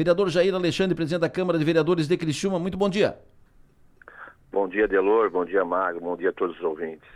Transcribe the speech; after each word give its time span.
Vereador 0.00 0.30
Jair 0.30 0.54
Alexandre, 0.54 0.94
presidente 0.94 1.20
da 1.20 1.28
Câmara 1.28 1.58
de 1.58 1.64
Vereadores 1.64 2.08
de 2.08 2.16
Criciúma, 2.16 2.58
muito 2.58 2.78
bom 2.78 2.88
dia. 2.88 3.18
Bom 4.50 4.66
dia, 4.66 4.88
Delor, 4.88 5.30
bom 5.30 5.44
dia, 5.44 5.62
Magro, 5.62 6.00
bom 6.00 6.16
dia 6.16 6.30
a 6.30 6.32
todos 6.32 6.56
os 6.56 6.62
ouvintes. 6.62 7.06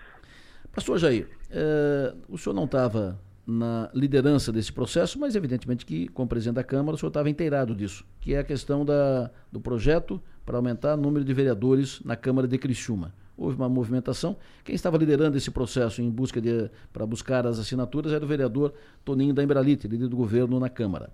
Pastor 0.71 0.99
Jair, 0.99 1.27
eh, 1.51 2.15
o 2.29 2.37
senhor 2.37 2.55
não 2.55 2.67
estava 2.67 3.19
na 3.47 3.89
liderança 3.95 4.53
desse 4.53 4.71
processo, 4.71 5.19
mas 5.19 5.35
evidentemente 5.35 5.87
que, 5.87 6.09
como 6.09 6.29
presidente 6.29 6.57
da 6.57 6.63
Câmara, 6.63 6.95
o 6.95 6.99
senhor 6.99 7.09
estava 7.09 7.31
inteirado 7.31 7.75
disso, 7.75 8.05
que 8.21 8.35
é 8.35 8.41
a 8.41 8.45
questão 8.45 8.85
da, 8.85 9.31
do 9.51 9.59
projeto 9.59 10.21
para 10.45 10.59
aumentar 10.59 10.93
o 10.93 10.99
número 10.99 11.25
de 11.25 11.33
vereadores 11.33 12.03
na 12.05 12.17
Câmara 12.17 12.47
de 12.47 12.59
Criciúma. 12.59 13.15
Houve 13.35 13.57
uma 13.57 13.69
movimentação. 13.69 14.37
Quem 14.63 14.75
estava 14.75 14.99
liderando 14.99 15.39
esse 15.39 15.51
processo 15.51 16.03
em 16.03 16.11
busca 16.11 16.39
de 16.39 16.71
para 16.93 17.07
buscar 17.07 17.47
as 17.47 17.59
assinaturas 17.59 18.13
era 18.13 18.23
o 18.23 18.29
vereador 18.29 18.75
Toninho 19.03 19.33
da 19.33 19.43
Embralite, 19.43 19.89
líder 19.89 20.09
do 20.09 20.17
governo 20.19 20.61
na 20.61 20.69
Câmara. 20.69 21.11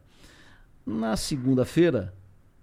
Na 0.85 1.17
segunda-feira, 1.17 2.15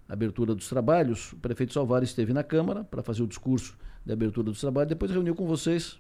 abertura 0.08 0.56
dos 0.56 0.68
trabalhos, 0.68 1.34
o 1.34 1.38
prefeito 1.38 1.74
Salvar 1.74 2.04
esteve 2.04 2.34
na 2.34 2.44
Câmara 2.44 2.84
para 2.84 3.04
fazer 3.04 3.24
o 3.24 3.28
discurso 3.28 3.78
de 4.06 4.12
abertura 4.14 4.46
dos 4.46 4.60
trabalhos, 4.60 4.90
depois 4.90 5.12
reuniu 5.12 5.36
com 5.36 5.46
vocês, 5.46 6.00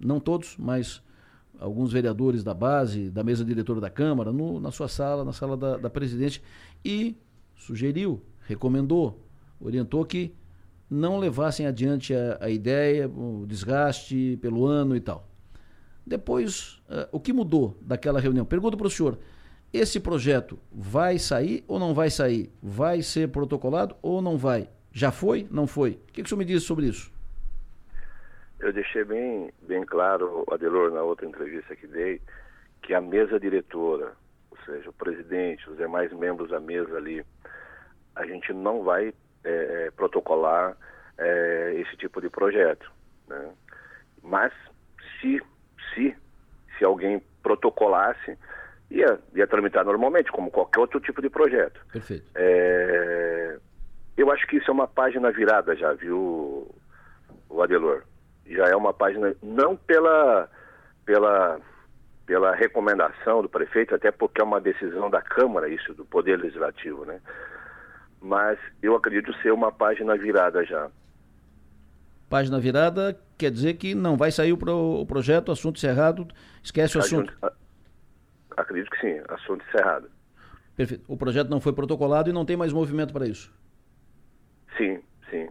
não 0.00 0.18
todos, 0.18 0.56
mas 0.58 1.02
alguns 1.58 1.92
vereadores 1.92 2.42
da 2.42 2.54
base, 2.54 3.10
da 3.10 3.22
mesa 3.22 3.44
diretora 3.44 3.80
da 3.80 3.90
Câmara, 3.90 4.32
no, 4.32 4.58
na 4.58 4.70
sua 4.70 4.88
sala, 4.88 5.24
na 5.24 5.32
sala 5.32 5.56
da, 5.56 5.76
da 5.76 5.90
presidente, 5.90 6.42
e 6.84 7.16
sugeriu, 7.54 8.22
recomendou, 8.46 9.26
orientou 9.60 10.04
que 10.04 10.34
não 10.90 11.18
levassem 11.18 11.66
adiante 11.66 12.14
a, 12.14 12.38
a 12.40 12.50
ideia, 12.50 13.08
o 13.08 13.44
desgaste 13.46 14.38
pelo 14.40 14.66
ano 14.66 14.96
e 14.96 15.00
tal. 15.00 15.28
Depois, 16.06 16.82
uh, 16.88 17.08
o 17.12 17.18
que 17.18 17.32
mudou 17.32 17.78
daquela 17.80 18.20
reunião? 18.20 18.44
Pergunto 18.44 18.76
para 18.76 18.86
o 18.86 18.90
senhor: 18.90 19.18
esse 19.74 19.98
projeto 19.98 20.58
vai 20.70 21.18
sair 21.18 21.64
ou 21.66 21.78
não 21.78 21.92
vai 21.92 22.08
sair? 22.08 22.50
Vai 22.62 23.02
ser 23.02 23.28
protocolado 23.28 23.96
ou 24.00 24.22
não 24.22 24.38
vai? 24.38 24.68
Já 24.92 25.10
foi? 25.10 25.48
Não 25.50 25.66
foi? 25.66 25.90
O 25.90 26.12
que, 26.12 26.22
que 26.22 26.22
o 26.22 26.28
senhor 26.28 26.38
me 26.38 26.44
diz 26.44 26.62
sobre 26.62 26.86
isso? 26.86 27.12
Eu 28.60 28.72
deixei 28.72 29.04
bem, 29.04 29.52
bem 29.62 29.84
claro, 29.84 30.44
Adelor, 30.50 30.92
na 30.92 31.02
outra 31.02 31.26
entrevista 31.26 31.74
que 31.74 31.86
dei, 31.88 32.20
que 32.82 32.94
a 32.94 33.00
mesa 33.00 33.40
diretora, 33.40 34.12
ou 34.50 34.56
seja, 34.64 34.88
o 34.88 34.92
presidente, 34.92 35.68
os 35.68 35.76
demais 35.76 36.12
membros 36.12 36.50
da 36.50 36.60
mesa 36.60 36.96
ali, 36.96 37.24
a 38.14 38.24
gente 38.24 38.52
não 38.52 38.84
vai 38.84 39.12
é, 39.42 39.86
é, 39.86 39.90
protocolar 39.90 40.76
é, 41.18 41.74
esse 41.78 41.96
tipo 41.96 42.20
de 42.20 42.30
projeto. 42.30 42.90
Né? 43.26 43.52
Mas 44.22 44.52
se, 45.20 45.42
se, 45.92 46.16
se 46.78 46.84
alguém 46.84 47.20
protocolasse, 47.42 48.38
ia, 48.90 49.18
ia 49.34 49.46
tramitar 49.46 49.84
normalmente, 49.84 50.30
como 50.30 50.50
qualquer 50.50 50.80
outro 50.80 51.00
tipo 51.00 51.20
de 51.20 51.28
projeto. 51.28 51.80
Perfeito. 51.92 52.24
É, 52.34 53.58
eu 54.16 54.30
acho 54.30 54.46
que 54.46 54.56
isso 54.56 54.70
é 54.70 54.74
uma 54.74 54.86
página 54.86 55.30
virada 55.30 55.74
já, 55.76 55.92
viu, 55.92 56.74
o 57.48 57.62
Adelor? 57.62 58.02
Já 58.46 58.66
é 58.66 58.76
uma 58.76 58.92
página, 58.92 59.34
não 59.42 59.76
pela, 59.76 60.48
pela, 61.04 61.60
pela 62.26 62.54
recomendação 62.54 63.42
do 63.42 63.48
prefeito, 63.48 63.94
até 63.94 64.10
porque 64.10 64.40
é 64.40 64.44
uma 64.44 64.60
decisão 64.60 65.10
da 65.10 65.22
Câmara, 65.22 65.68
isso, 65.68 65.94
do 65.94 66.04
Poder 66.04 66.38
Legislativo, 66.38 67.04
né? 67.04 67.20
Mas 68.20 68.58
eu 68.82 68.94
acredito 68.94 69.34
ser 69.42 69.52
uma 69.52 69.72
página 69.72 70.16
virada 70.16 70.64
já. 70.64 70.88
Página 72.28 72.58
virada 72.58 73.18
quer 73.36 73.50
dizer 73.50 73.74
que 73.74 73.94
não 73.94 74.16
vai 74.16 74.30
sair 74.30 74.52
o, 74.52 74.56
pro, 74.56 75.00
o 75.00 75.06
projeto, 75.06 75.52
assunto 75.52 75.76
encerrado, 75.76 76.26
esquece 76.62 76.96
o 76.96 77.00
assunto. 77.00 77.36
Acredito 78.56 78.90
que 78.90 79.00
sim, 79.00 79.20
assunto 79.28 79.64
encerrado. 79.68 80.10
Perfeito. 80.76 81.04
O 81.08 81.16
projeto 81.16 81.48
não 81.48 81.60
foi 81.60 81.72
protocolado 81.72 82.30
e 82.30 82.32
não 82.32 82.44
tem 82.44 82.56
mais 82.56 82.72
movimento 82.72 83.12
para 83.12 83.26
isso. 83.26 83.52
Sim, 84.76 85.00
sim. 85.30 85.48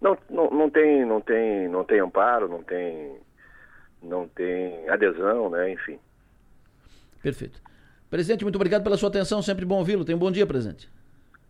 Não, 0.00 0.16
não, 0.28 0.50
não 0.50 0.70
tem, 0.70 1.04
não 1.06 1.20
tem, 1.20 1.68
não 1.68 1.84
tem 1.84 2.00
amparo, 2.00 2.48
não 2.48 2.62
tem, 2.62 3.16
não 4.02 4.28
tem 4.28 4.88
adesão, 4.88 5.48
né? 5.48 5.72
Enfim. 5.72 5.98
Perfeito. 7.22 7.60
Presidente, 8.10 8.44
muito 8.44 8.56
obrigado 8.56 8.82
pela 8.82 8.96
sua 8.96 9.08
atenção, 9.08 9.40
sempre 9.40 9.64
bom 9.64 9.78
ouvi-lo. 9.78 10.04
Tenha 10.04 10.16
um 10.16 10.20
bom 10.20 10.30
dia, 10.30 10.46
presidente. 10.46 10.90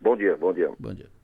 Bom 0.01 0.17
dia, 0.17 0.37
bom 0.37 0.53
dia. 0.53 0.71
Bom 0.79 0.95
dia. 0.95 1.22